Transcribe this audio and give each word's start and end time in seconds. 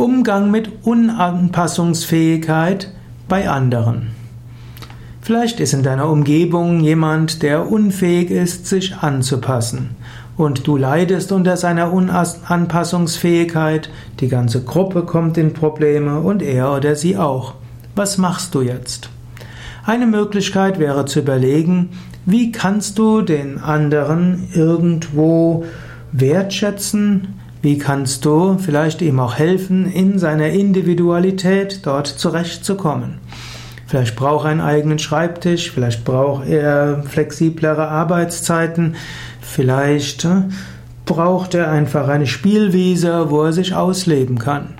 Umgang 0.00 0.50
mit 0.50 0.70
Unanpassungsfähigkeit 0.84 2.90
bei 3.28 3.48
anderen. 3.50 4.12
Vielleicht 5.20 5.60
ist 5.60 5.74
in 5.74 5.82
deiner 5.82 6.08
Umgebung 6.08 6.80
jemand, 6.80 7.42
der 7.42 7.70
unfähig 7.70 8.30
ist, 8.30 8.66
sich 8.66 8.96
anzupassen. 8.96 9.90
Und 10.38 10.66
du 10.66 10.78
leidest 10.78 11.32
unter 11.32 11.58
seiner 11.58 11.92
Unanpassungsfähigkeit, 11.92 13.90
die 14.20 14.28
ganze 14.28 14.64
Gruppe 14.64 15.02
kommt 15.02 15.36
in 15.36 15.52
Probleme 15.52 16.20
und 16.20 16.40
er 16.40 16.74
oder 16.74 16.96
sie 16.96 17.18
auch. 17.18 17.52
Was 17.94 18.16
machst 18.16 18.54
du 18.54 18.62
jetzt? 18.62 19.10
Eine 19.84 20.06
Möglichkeit 20.06 20.78
wäre 20.78 21.04
zu 21.04 21.18
überlegen, 21.18 21.90
wie 22.24 22.52
kannst 22.52 22.98
du 22.98 23.20
den 23.20 23.58
anderen 23.58 24.48
irgendwo 24.54 25.66
wertschätzen, 26.10 27.34
wie 27.62 27.76
kannst 27.76 28.24
du 28.24 28.56
vielleicht 28.58 29.02
ihm 29.02 29.20
auch 29.20 29.36
helfen, 29.36 29.90
in 29.90 30.18
seiner 30.18 30.48
Individualität 30.48 31.80
dort 31.84 32.06
zurechtzukommen? 32.06 33.18
Vielleicht 33.86 34.16
braucht 34.16 34.46
er 34.46 34.50
einen 34.52 34.60
eigenen 34.60 34.98
Schreibtisch, 34.98 35.70
vielleicht 35.70 36.04
braucht 36.04 36.48
er 36.48 37.02
flexiblere 37.02 37.88
Arbeitszeiten, 37.88 38.94
vielleicht 39.40 40.24
äh, 40.24 40.44
braucht 41.04 41.54
er 41.54 41.70
einfach 41.70 42.08
eine 42.08 42.26
Spielwiese, 42.26 43.30
wo 43.30 43.42
er 43.42 43.52
sich 43.52 43.74
ausleben 43.74 44.38
kann. 44.38 44.74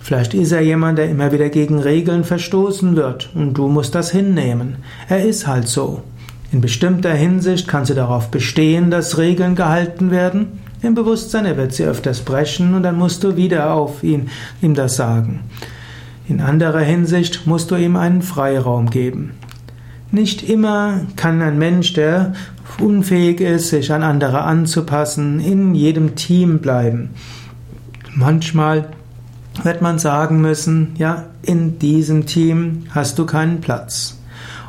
Vielleicht 0.00 0.34
ist 0.34 0.52
er 0.52 0.60
jemand, 0.60 0.98
der 0.98 1.08
immer 1.08 1.32
wieder 1.32 1.48
gegen 1.48 1.78
Regeln 1.78 2.24
verstoßen 2.24 2.94
wird 2.94 3.30
und 3.34 3.54
du 3.54 3.68
musst 3.68 3.94
das 3.94 4.10
hinnehmen. 4.10 4.76
Er 5.08 5.24
ist 5.24 5.46
halt 5.46 5.66
so. 5.66 6.02
In 6.52 6.60
bestimmter 6.60 7.14
Hinsicht 7.14 7.66
kannst 7.66 7.90
du 7.90 7.94
darauf 7.94 8.30
bestehen, 8.30 8.90
dass 8.90 9.16
Regeln 9.16 9.54
gehalten 9.54 10.10
werden 10.10 10.61
im 10.82 10.94
Bewusstsein, 10.94 11.46
er 11.46 11.56
wird 11.56 11.72
sie 11.72 11.84
öfters 11.84 12.20
brechen 12.20 12.74
und 12.74 12.82
dann 12.82 12.98
musst 12.98 13.22
du 13.24 13.36
wieder 13.36 13.72
auf 13.72 14.02
ihn, 14.02 14.30
ihm 14.60 14.74
das 14.74 14.96
sagen. 14.96 15.40
In 16.28 16.40
anderer 16.40 16.80
Hinsicht 16.80 17.46
musst 17.46 17.70
du 17.70 17.76
ihm 17.76 17.96
einen 17.96 18.22
Freiraum 18.22 18.90
geben. 18.90 19.32
Nicht 20.10 20.48
immer 20.48 21.00
kann 21.16 21.40
ein 21.40 21.58
Mensch, 21.58 21.94
der 21.94 22.34
unfähig 22.78 23.40
ist, 23.40 23.68
sich 23.68 23.92
an 23.92 24.02
andere 24.02 24.42
anzupassen, 24.42 25.40
in 25.40 25.74
jedem 25.74 26.16
Team 26.16 26.58
bleiben. 26.58 27.10
Manchmal 28.14 28.88
wird 29.62 29.82
man 29.82 29.98
sagen 29.98 30.40
müssen, 30.40 30.94
ja, 30.96 31.26
in 31.42 31.78
diesem 31.78 32.26
Team 32.26 32.84
hast 32.90 33.18
du 33.18 33.26
keinen 33.26 33.60
Platz. 33.60 34.18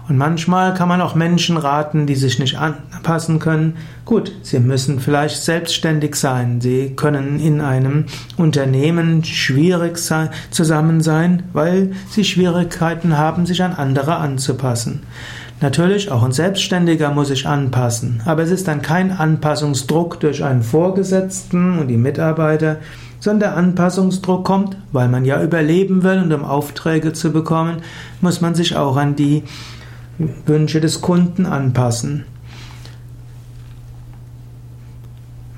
Und 0.10 0.18
manchmal 0.18 0.74
kann 0.74 0.90
man 0.90 1.02
auch 1.02 1.16
Menschen 1.16 1.56
raten, 1.56 2.06
die 2.08 2.16
sich 2.16 2.38
nicht 2.38 2.58
anpassen 2.58 3.40
können. 3.40 3.78
Gut, 4.04 4.34
sie 4.42 4.60
müssen 4.60 5.00
vielleicht 5.00 5.42
selbstständig 5.42 6.16
sein. 6.16 6.60
Sie 6.60 6.94
können 6.96 7.40
in 7.40 7.62
einem 7.62 8.06
Unternehmen 8.36 9.24
schwierig 9.24 9.98
sein, 9.98 10.30
zusammen 10.52 11.02
sein, 11.02 11.44
weil 11.54 11.92
sie 12.10 12.26
Schwierigkeiten 12.26 13.18
haben, 13.18 13.46
sich 13.46 13.64
an 13.64 13.74
andere 13.74 14.18
anzupassen. 14.18 15.04
Natürlich, 15.62 16.12
auch 16.12 16.24
ein 16.24 16.34
Selbstständiger 16.34 17.12
muss 17.12 17.30
sich 17.30 17.48
anpassen, 17.48 18.22
aber 18.26 18.44
es 18.44 18.52
ist 18.52 18.68
dann 18.68 18.82
kein 18.82 19.12
Anpassungsdruck 19.12 20.20
durch 20.20 20.44
einen 20.44 20.62
Vorgesetzten 20.62 21.80
und 21.80 21.88
die 21.88 21.96
Mitarbeiter, 21.96 22.80
sondern 23.22 23.40
der 23.40 23.58
Anpassungsdruck 23.58 24.44
kommt, 24.44 24.76
weil 24.92 25.08
man 25.08 25.24
ja 25.24 25.42
überleben 25.42 26.04
will 26.04 26.22
und 26.22 26.34
um 26.34 26.44
Aufträge 26.44 27.14
zu 27.14 27.32
bekommen, 27.32 27.78
muss 28.20 28.42
man 28.42 28.56
sich 28.56 28.76
auch 28.76 28.98
an 28.98 29.16
die 29.16 29.44
Wünsche 30.46 30.82
des 30.82 31.02
Kunden 31.02 31.46
anpassen. 31.46 32.26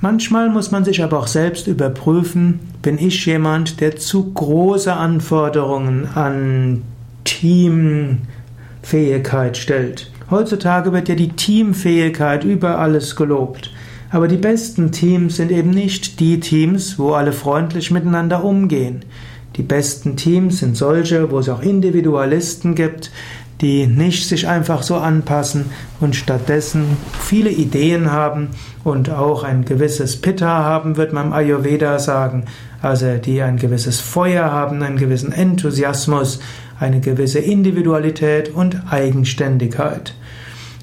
Manchmal 0.00 0.50
muss 0.50 0.70
man 0.70 0.84
sich 0.84 1.02
aber 1.02 1.18
auch 1.18 1.26
selbst 1.26 1.66
überprüfen, 1.66 2.60
bin 2.82 2.98
ich 2.98 3.24
jemand, 3.26 3.80
der 3.80 3.96
zu 3.96 4.32
große 4.32 4.92
Anforderungen 4.92 6.06
an 6.14 6.82
Teamfähigkeit 7.24 9.56
stellt. 9.56 10.12
Heutzutage 10.30 10.92
wird 10.92 11.08
ja 11.08 11.14
die 11.14 11.30
Teamfähigkeit 11.30 12.44
über 12.44 12.78
alles 12.78 13.16
gelobt. 13.16 13.72
Aber 14.10 14.28
die 14.28 14.36
besten 14.36 14.92
Teams 14.92 15.36
sind 15.36 15.50
eben 15.50 15.70
nicht 15.70 16.20
die 16.20 16.40
Teams, 16.40 16.98
wo 16.98 17.12
alle 17.12 17.32
freundlich 17.32 17.90
miteinander 17.90 18.44
umgehen. 18.44 19.00
Die 19.56 19.62
besten 19.62 20.16
Teams 20.16 20.58
sind 20.58 20.76
solche, 20.76 21.30
wo 21.30 21.38
es 21.38 21.48
auch 21.48 21.62
Individualisten 21.62 22.74
gibt, 22.74 23.10
die 23.60 23.86
nicht 23.86 24.28
sich 24.28 24.48
einfach 24.48 24.82
so 24.82 24.96
anpassen 24.96 25.66
und 26.00 26.14
stattdessen 26.14 26.96
viele 27.20 27.50
Ideen 27.50 28.12
haben 28.12 28.48
und 28.84 29.10
auch 29.10 29.44
ein 29.44 29.64
gewisses 29.64 30.20
Pitta 30.20 30.46
haben, 30.46 30.96
wird 30.96 31.12
man 31.12 31.28
im 31.28 31.32
Ayurveda 31.32 31.98
sagen, 31.98 32.44
also 32.82 33.16
die 33.16 33.40
ein 33.42 33.56
gewisses 33.56 34.00
Feuer 34.00 34.50
haben, 34.52 34.82
einen 34.82 34.98
gewissen 34.98 35.32
Enthusiasmus, 35.32 36.40
eine 36.78 37.00
gewisse 37.00 37.38
Individualität 37.38 38.54
und 38.54 38.92
Eigenständigkeit. 38.92 40.14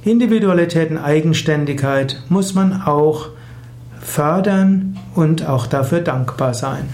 Individualität 0.03 0.89
und 0.89 0.97
Eigenständigkeit 0.97 2.22
muss 2.29 2.56
man 2.56 2.81
auch 2.81 3.29
fördern 4.01 4.97
und 5.16 5.47
auch 5.47 5.67
dafür 5.67 6.01
dankbar 6.01 6.53
sein. 6.53 6.89